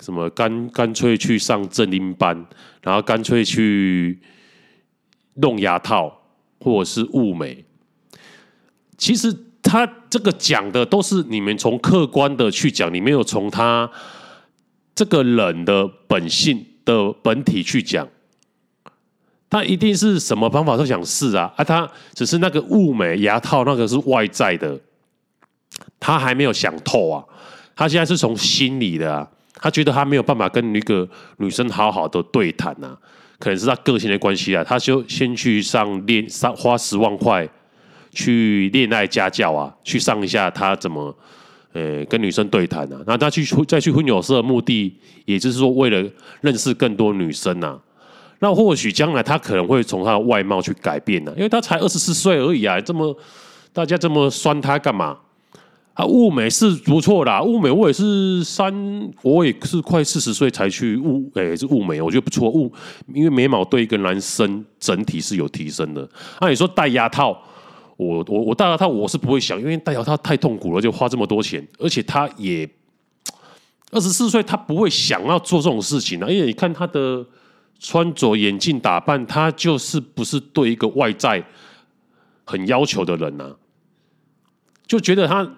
[0.00, 2.46] 什么干干脆去上正音班，
[2.82, 4.20] 然后干脆去
[5.36, 6.22] 弄牙套
[6.60, 7.64] 或者是物美。”
[8.98, 9.42] 其实。
[9.68, 13.90] 他这个讲的都是你们从客观的去讲，你没有从他
[14.94, 18.06] 这个人的本性的本体去讲。
[19.50, 21.52] 他一定是什么方法都想试啊！
[21.56, 24.78] 啊，他只是那个物美牙套那个是外在的，
[25.98, 27.24] 他还没有想透啊。
[27.74, 31.08] 他现在是从心里的啊，他觉得他没有办法跟一个
[31.38, 32.96] 女生好好的对谈啊，
[33.38, 37.48] 可能是他个性的关系啊，他就先去上练，上花十万块。
[38.12, 41.14] 去恋爱家教啊，去上一下他怎么，
[41.74, 42.98] 呃，跟女生对谈啊。
[43.06, 46.02] 那他去再去婚友社的目的，也就是说为了
[46.40, 47.78] 认识更多女生啊。
[48.38, 53.14] 那或许将来他可能会从他的外貌去改变呢、啊，因为他才二十四岁而已啊，这么
[53.70, 55.18] 大家这么酸他干嘛？
[55.96, 58.70] 啊，物美是不错的，物美我也是三，
[59.22, 62.50] 我也是快四十岁才去物，哎，是物美，我觉得不错。
[62.50, 62.70] 物
[63.14, 66.06] 因为眉毛对一个男生整体是有提升的。
[66.38, 67.42] 那、你说戴牙套？
[67.96, 72.68] 我我我戴牙套我是不会想，因为戴牙套太痛苦了，就花这么多钱，而且他也
[73.90, 76.28] 二十四岁，他不会想要做这种事情啊。
[76.28, 77.24] 因为你看他的
[77.80, 81.42] 穿着、眼镜、打扮，他就是不是对一个外在
[82.44, 83.56] 很要求的人呐、
[84.86, 85.50] 就觉得他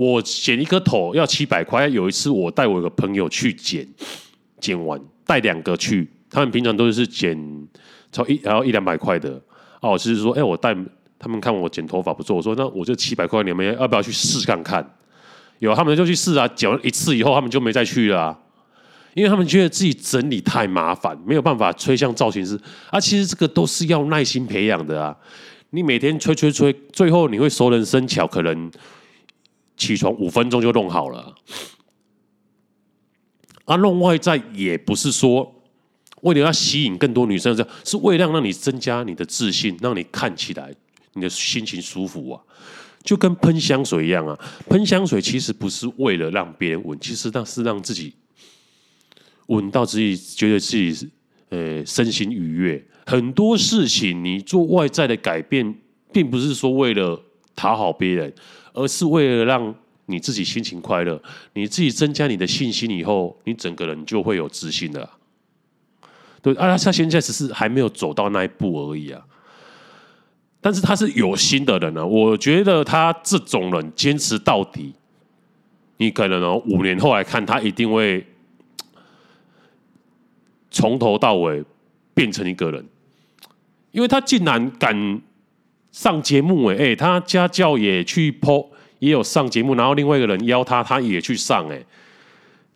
[0.00, 3.86] 我剪一颗头要七百块，有一次我带我一个朋友去剪，
[4.58, 7.36] 剪完带两个去，他们平常都是剪
[8.10, 9.38] 超一然后一两百块的。
[9.82, 10.74] 哦，就是说，哎、我带
[11.18, 14.82] 他们看我剪头发不错，我说那我就七百块，你们要不要去试看看？
[15.58, 18.38] 有，他们就去试啊，剪了一次以后，他们就没再去了、啊，
[19.12, 22.98] 因为他们觉得自己整理太麻烦，没有办法吹像造型师啊。
[22.98, 25.14] 其实这个都是要耐心培养的啊。
[25.72, 28.70] 你每天吹吹吹，最后你会熟能生巧，可能
[29.80, 31.34] 起床五分钟就弄好了。
[33.64, 35.56] 啊，弄外在也不是说。
[36.22, 40.70] 为了要吸引更多女生，这样是为了让你增加你的自信，让你看起来
[41.14, 42.36] 你的心情舒服啊，
[43.02, 44.38] 就跟喷香水一样啊。
[44.68, 48.12] 喷香水其实不是为了让别人闻，其实那是让自己
[49.46, 51.08] 闻到自己觉得自己
[51.48, 52.86] 呃身心愉悦。
[53.06, 55.74] 很多事情你做外在的改变，
[56.12, 57.18] 并不是说为了
[57.54, 58.32] 讨好别人，
[58.72, 59.74] 而是为了让
[60.06, 61.20] 你自己心情快乐，
[61.52, 65.08] 你自己增加你的信心以后，你整个人就会有自信了。
[66.42, 69.22] 对啊，他现在只是还没有走到那一步而已啊。
[70.62, 74.94] 但是他是有心的人呢、啊，我觉得他这种人坚持到底，
[75.98, 78.26] 你可能哦五年后来看他一定会
[80.70, 81.64] 从头到尾
[82.14, 82.86] 变成一个人，
[83.90, 85.20] 因为他竟然敢
[85.92, 88.68] 上节目哎哎，他家教也去 po，
[89.00, 91.82] 也有上节目，然后另外一个人邀他，他也去上哎。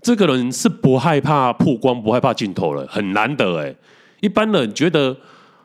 [0.03, 3.75] 这个人是不害怕曝光，不害怕镜头了，很难得哎。
[4.21, 5.17] 一般人觉得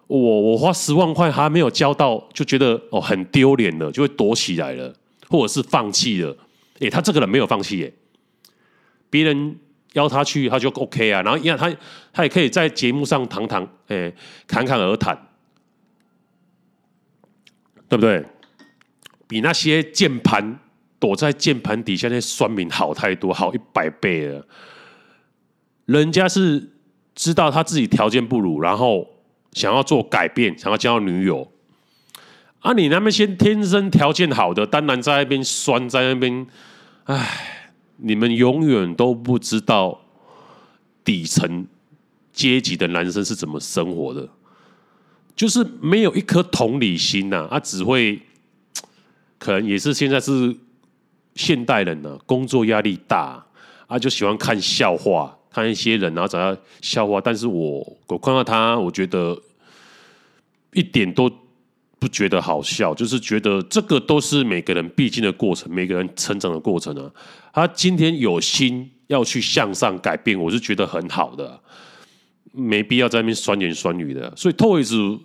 [0.07, 4.93] 我我花十万块还没有交到，就觉得哦很丢脸了，就会躲起来了，
[5.27, 6.35] 或者是放弃了。
[6.79, 7.91] 哎，他这个人没有放弃哎，
[9.09, 9.57] 别人
[9.93, 11.21] 邀他去，他就 OK 啊。
[11.21, 11.69] 然后因为他
[12.13, 14.09] 他也可以在节目上堂堂，哎，
[14.47, 15.17] 侃侃而谈，
[17.89, 18.25] 对不对？
[19.27, 20.59] 比那些键盘。
[21.01, 24.45] 躲在键盘底下那些酸民好太多，好一百倍了。
[25.85, 26.71] 人家是
[27.15, 29.07] 知道他自己条件不如，然后
[29.53, 31.49] 想要做改变，想要交女友。
[32.59, 36.45] 啊，你那边先天生条件好的，当然在那边酸，在那边，
[37.05, 40.01] 唉，你们永远都不知道
[41.05, 41.65] 底层
[42.33, 44.27] 阶级的男生是怎么生活的，
[45.39, 48.19] 就是没有一颗同理心呐、啊，他、只会，
[49.39, 50.53] 可能也是现在是。
[51.35, 53.41] 现代人呢，工作压力大
[53.87, 57.21] 啊，就喜欢看笑话，看一些人，然后找他笑话。
[57.21, 59.39] 但是我我看到他，我觉得
[60.73, 61.31] 一点都
[61.97, 67.09] 不觉得好笑，就是觉得这个都是每个人必经的过程，每个人成长的过程啊。
[67.53, 71.57] 他今天有心要去向上改变，我是觉得很好的，
[72.51, 74.35] 没必要在那边酸言酸语的。
[74.35, 75.19] 所以 Toys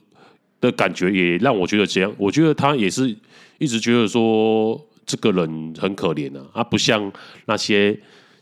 [0.64, 3.14] 的感觉也让我觉得这样，我觉得他也是
[3.58, 7.12] 一直觉得说这个人很可怜啊，他不像
[7.44, 7.98] 那些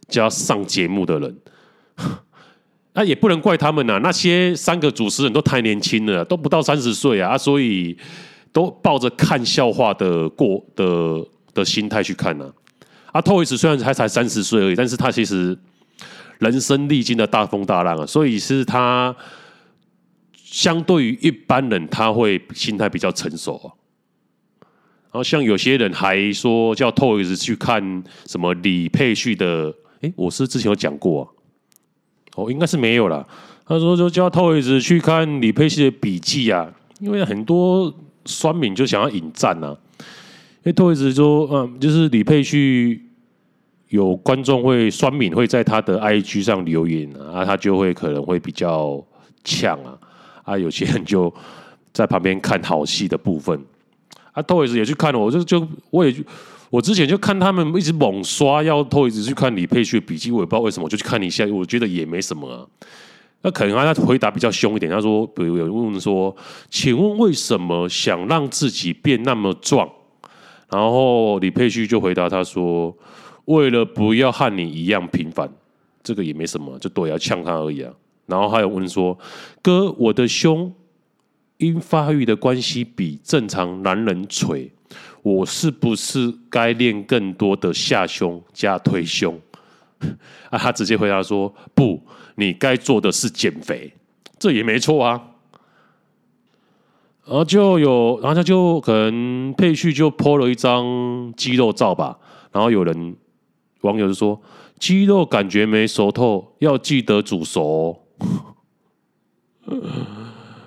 [0.08, 1.36] 叫上节目的人，
[2.94, 3.98] 那 也不能怪他们呐、啊。
[3.98, 7.96] 那些三个主持人都太年轻了，都不到三十岁啊，所以
[8.52, 12.44] 都抱着看笑话的过的的心态去看呐、
[13.06, 13.18] 啊。
[13.18, 15.58] 啊，Toys 虽然他才三十岁而已，但是他其实
[16.38, 19.14] 人生历经的大风大浪啊，所以是他。
[20.52, 23.72] 相对于一般人，他会心态比较成熟啊。
[25.10, 31.24] 然后像有些人还说叫 Toys 去看什么李佩旭的，哎，我是之前有讲过啊，
[32.36, 33.26] 哦，应该是没有啦。
[33.64, 37.90] 他说就叫 Toys 去看李佩旭的笔记啊，因为很多
[38.26, 39.74] 酸民就想要引战啊。
[40.64, 43.02] 因为 Toys 说，嗯，就是李佩旭
[43.88, 49.02] 有观众会酸敏会在他的 IG 上留言啊，他就会可能会比较
[49.44, 49.98] 呛啊。
[50.44, 51.32] 啊，有些人就
[51.92, 53.58] 在旁边看好戏的部分，
[54.32, 56.14] 啊，Toys 也去看了，我就就我也
[56.70, 62.66] 我之前就看他们一直猛刷要 Toys 去看李佩旭的笔记，我也不知道为什么，我就去看一下，我觉得也没什么啊。
[63.42, 66.34] 那可能他回答比较凶一点，他说，比如有人问说，
[66.70, 69.90] 请问为什么想让自己变那么壮？
[70.70, 72.96] 然后李佩旭就回答他说，
[73.46, 75.50] 为了不要和你一样平凡，
[76.02, 77.92] 这个也没什么，就多要呛他而已啊。
[78.26, 79.18] 然后还有问说
[79.62, 80.72] ：“哥，我的胸
[81.58, 84.72] 因发育的关系比正常男人垂，
[85.22, 89.38] 我是不是该练更多的下胸加推胸？”
[90.50, 92.02] 啊，他直接回答说：“不，
[92.34, 93.92] 你该做的是减肥，
[94.38, 95.28] 这也没错啊。”
[97.24, 102.18] 然后就有，然后他就可能佩旭就 po 了一张肌肉照吧，
[102.50, 103.16] 然后有人
[103.82, 104.42] 网友就说
[104.80, 108.00] ：“肌肉感觉没熟透，要记得煮熟。”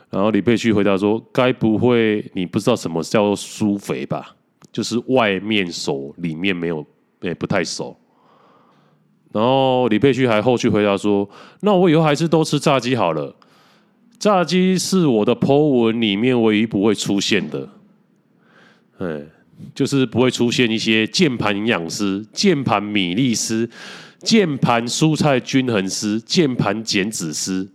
[0.09, 4.35] 然后李佩旭回答说：“该不会你不知道什么叫做舒肥吧？
[4.71, 6.85] 就是外面熟，里面没有，
[7.21, 7.97] 也不太熟。”
[9.33, 11.29] 然后李佩旭还后续回答说
[11.61, 13.35] ：“那我以后还是都吃炸鸡好了，
[14.17, 17.69] 炸鸡是我的 po 文里面唯一不会出现的。
[18.99, 19.21] 哎，
[19.73, 23.69] 就是不会出现一些键盘营养师、键盘米粒师。”
[24.19, 27.67] 键盘蔬菜均衡师、键盘减脂师，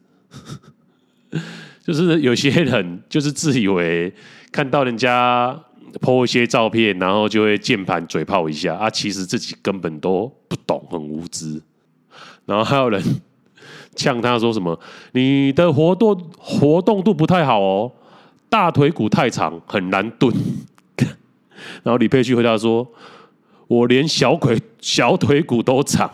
[1.85, 4.13] 就是有些人就是自以为
[4.53, 5.59] 看到人家
[6.01, 11.61] po 一些照片，然后就会键盘嘴炮一下啊，其实自己根本都不懂，很无知。
[12.47, 13.03] 然后还有人
[13.97, 14.79] 呛他说什么
[15.13, 17.93] ：“你的活动活动度不太好哦，
[18.49, 20.35] 大腿骨太长，很难蹲。”
[21.83, 22.87] 然后李佩旭回答说
[23.69, 26.11] ：“我连小腿小腿骨都长。”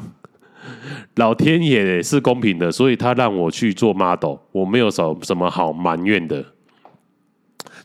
[1.17, 6.45] 老天爷是公平的，所以他让我去做 model，我没有什什么好埋怨的，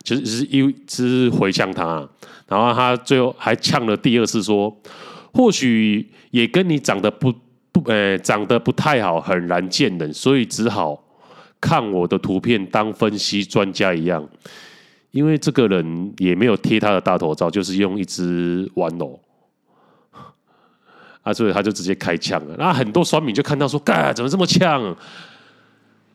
[0.03, 2.07] 就是一直回呛他，
[2.47, 4.75] 然后他最后还呛了第二次说，
[5.33, 7.33] 或许也跟你长得不
[7.71, 11.01] 不呃长得不太好，很难见人，所以只好
[11.61, 14.27] 看我的图片当分析专家一样，
[15.11, 19.17] 因为这个人也没有贴他的大头照，就是用一只玩偶。
[21.23, 22.55] 啊，所以他就直接开枪了。
[22.57, 24.95] 那很多酸民就看到说：“干，怎么这么呛？”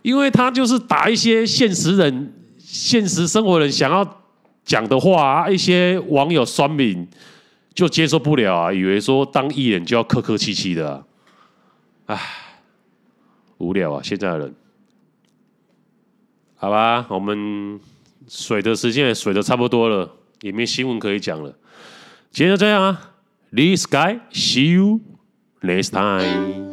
[0.02, 4.22] 因为他就是打一些现实人、现实生活人想要
[4.64, 7.07] 讲的话啊，一些网友酸民
[7.74, 11.04] 就接受不了啊，以为说当艺人就要客客气气的啊。
[12.07, 12.20] 唉，
[13.59, 14.54] 无聊啊，现在的人。
[16.57, 17.80] 好吧，我们
[18.28, 20.09] 水的时间也水的差不多了，
[20.40, 21.52] 也没新闻可以讲了。
[22.30, 23.12] 今天就这样啊。
[23.53, 25.01] This guy, see you
[25.62, 26.65] next time.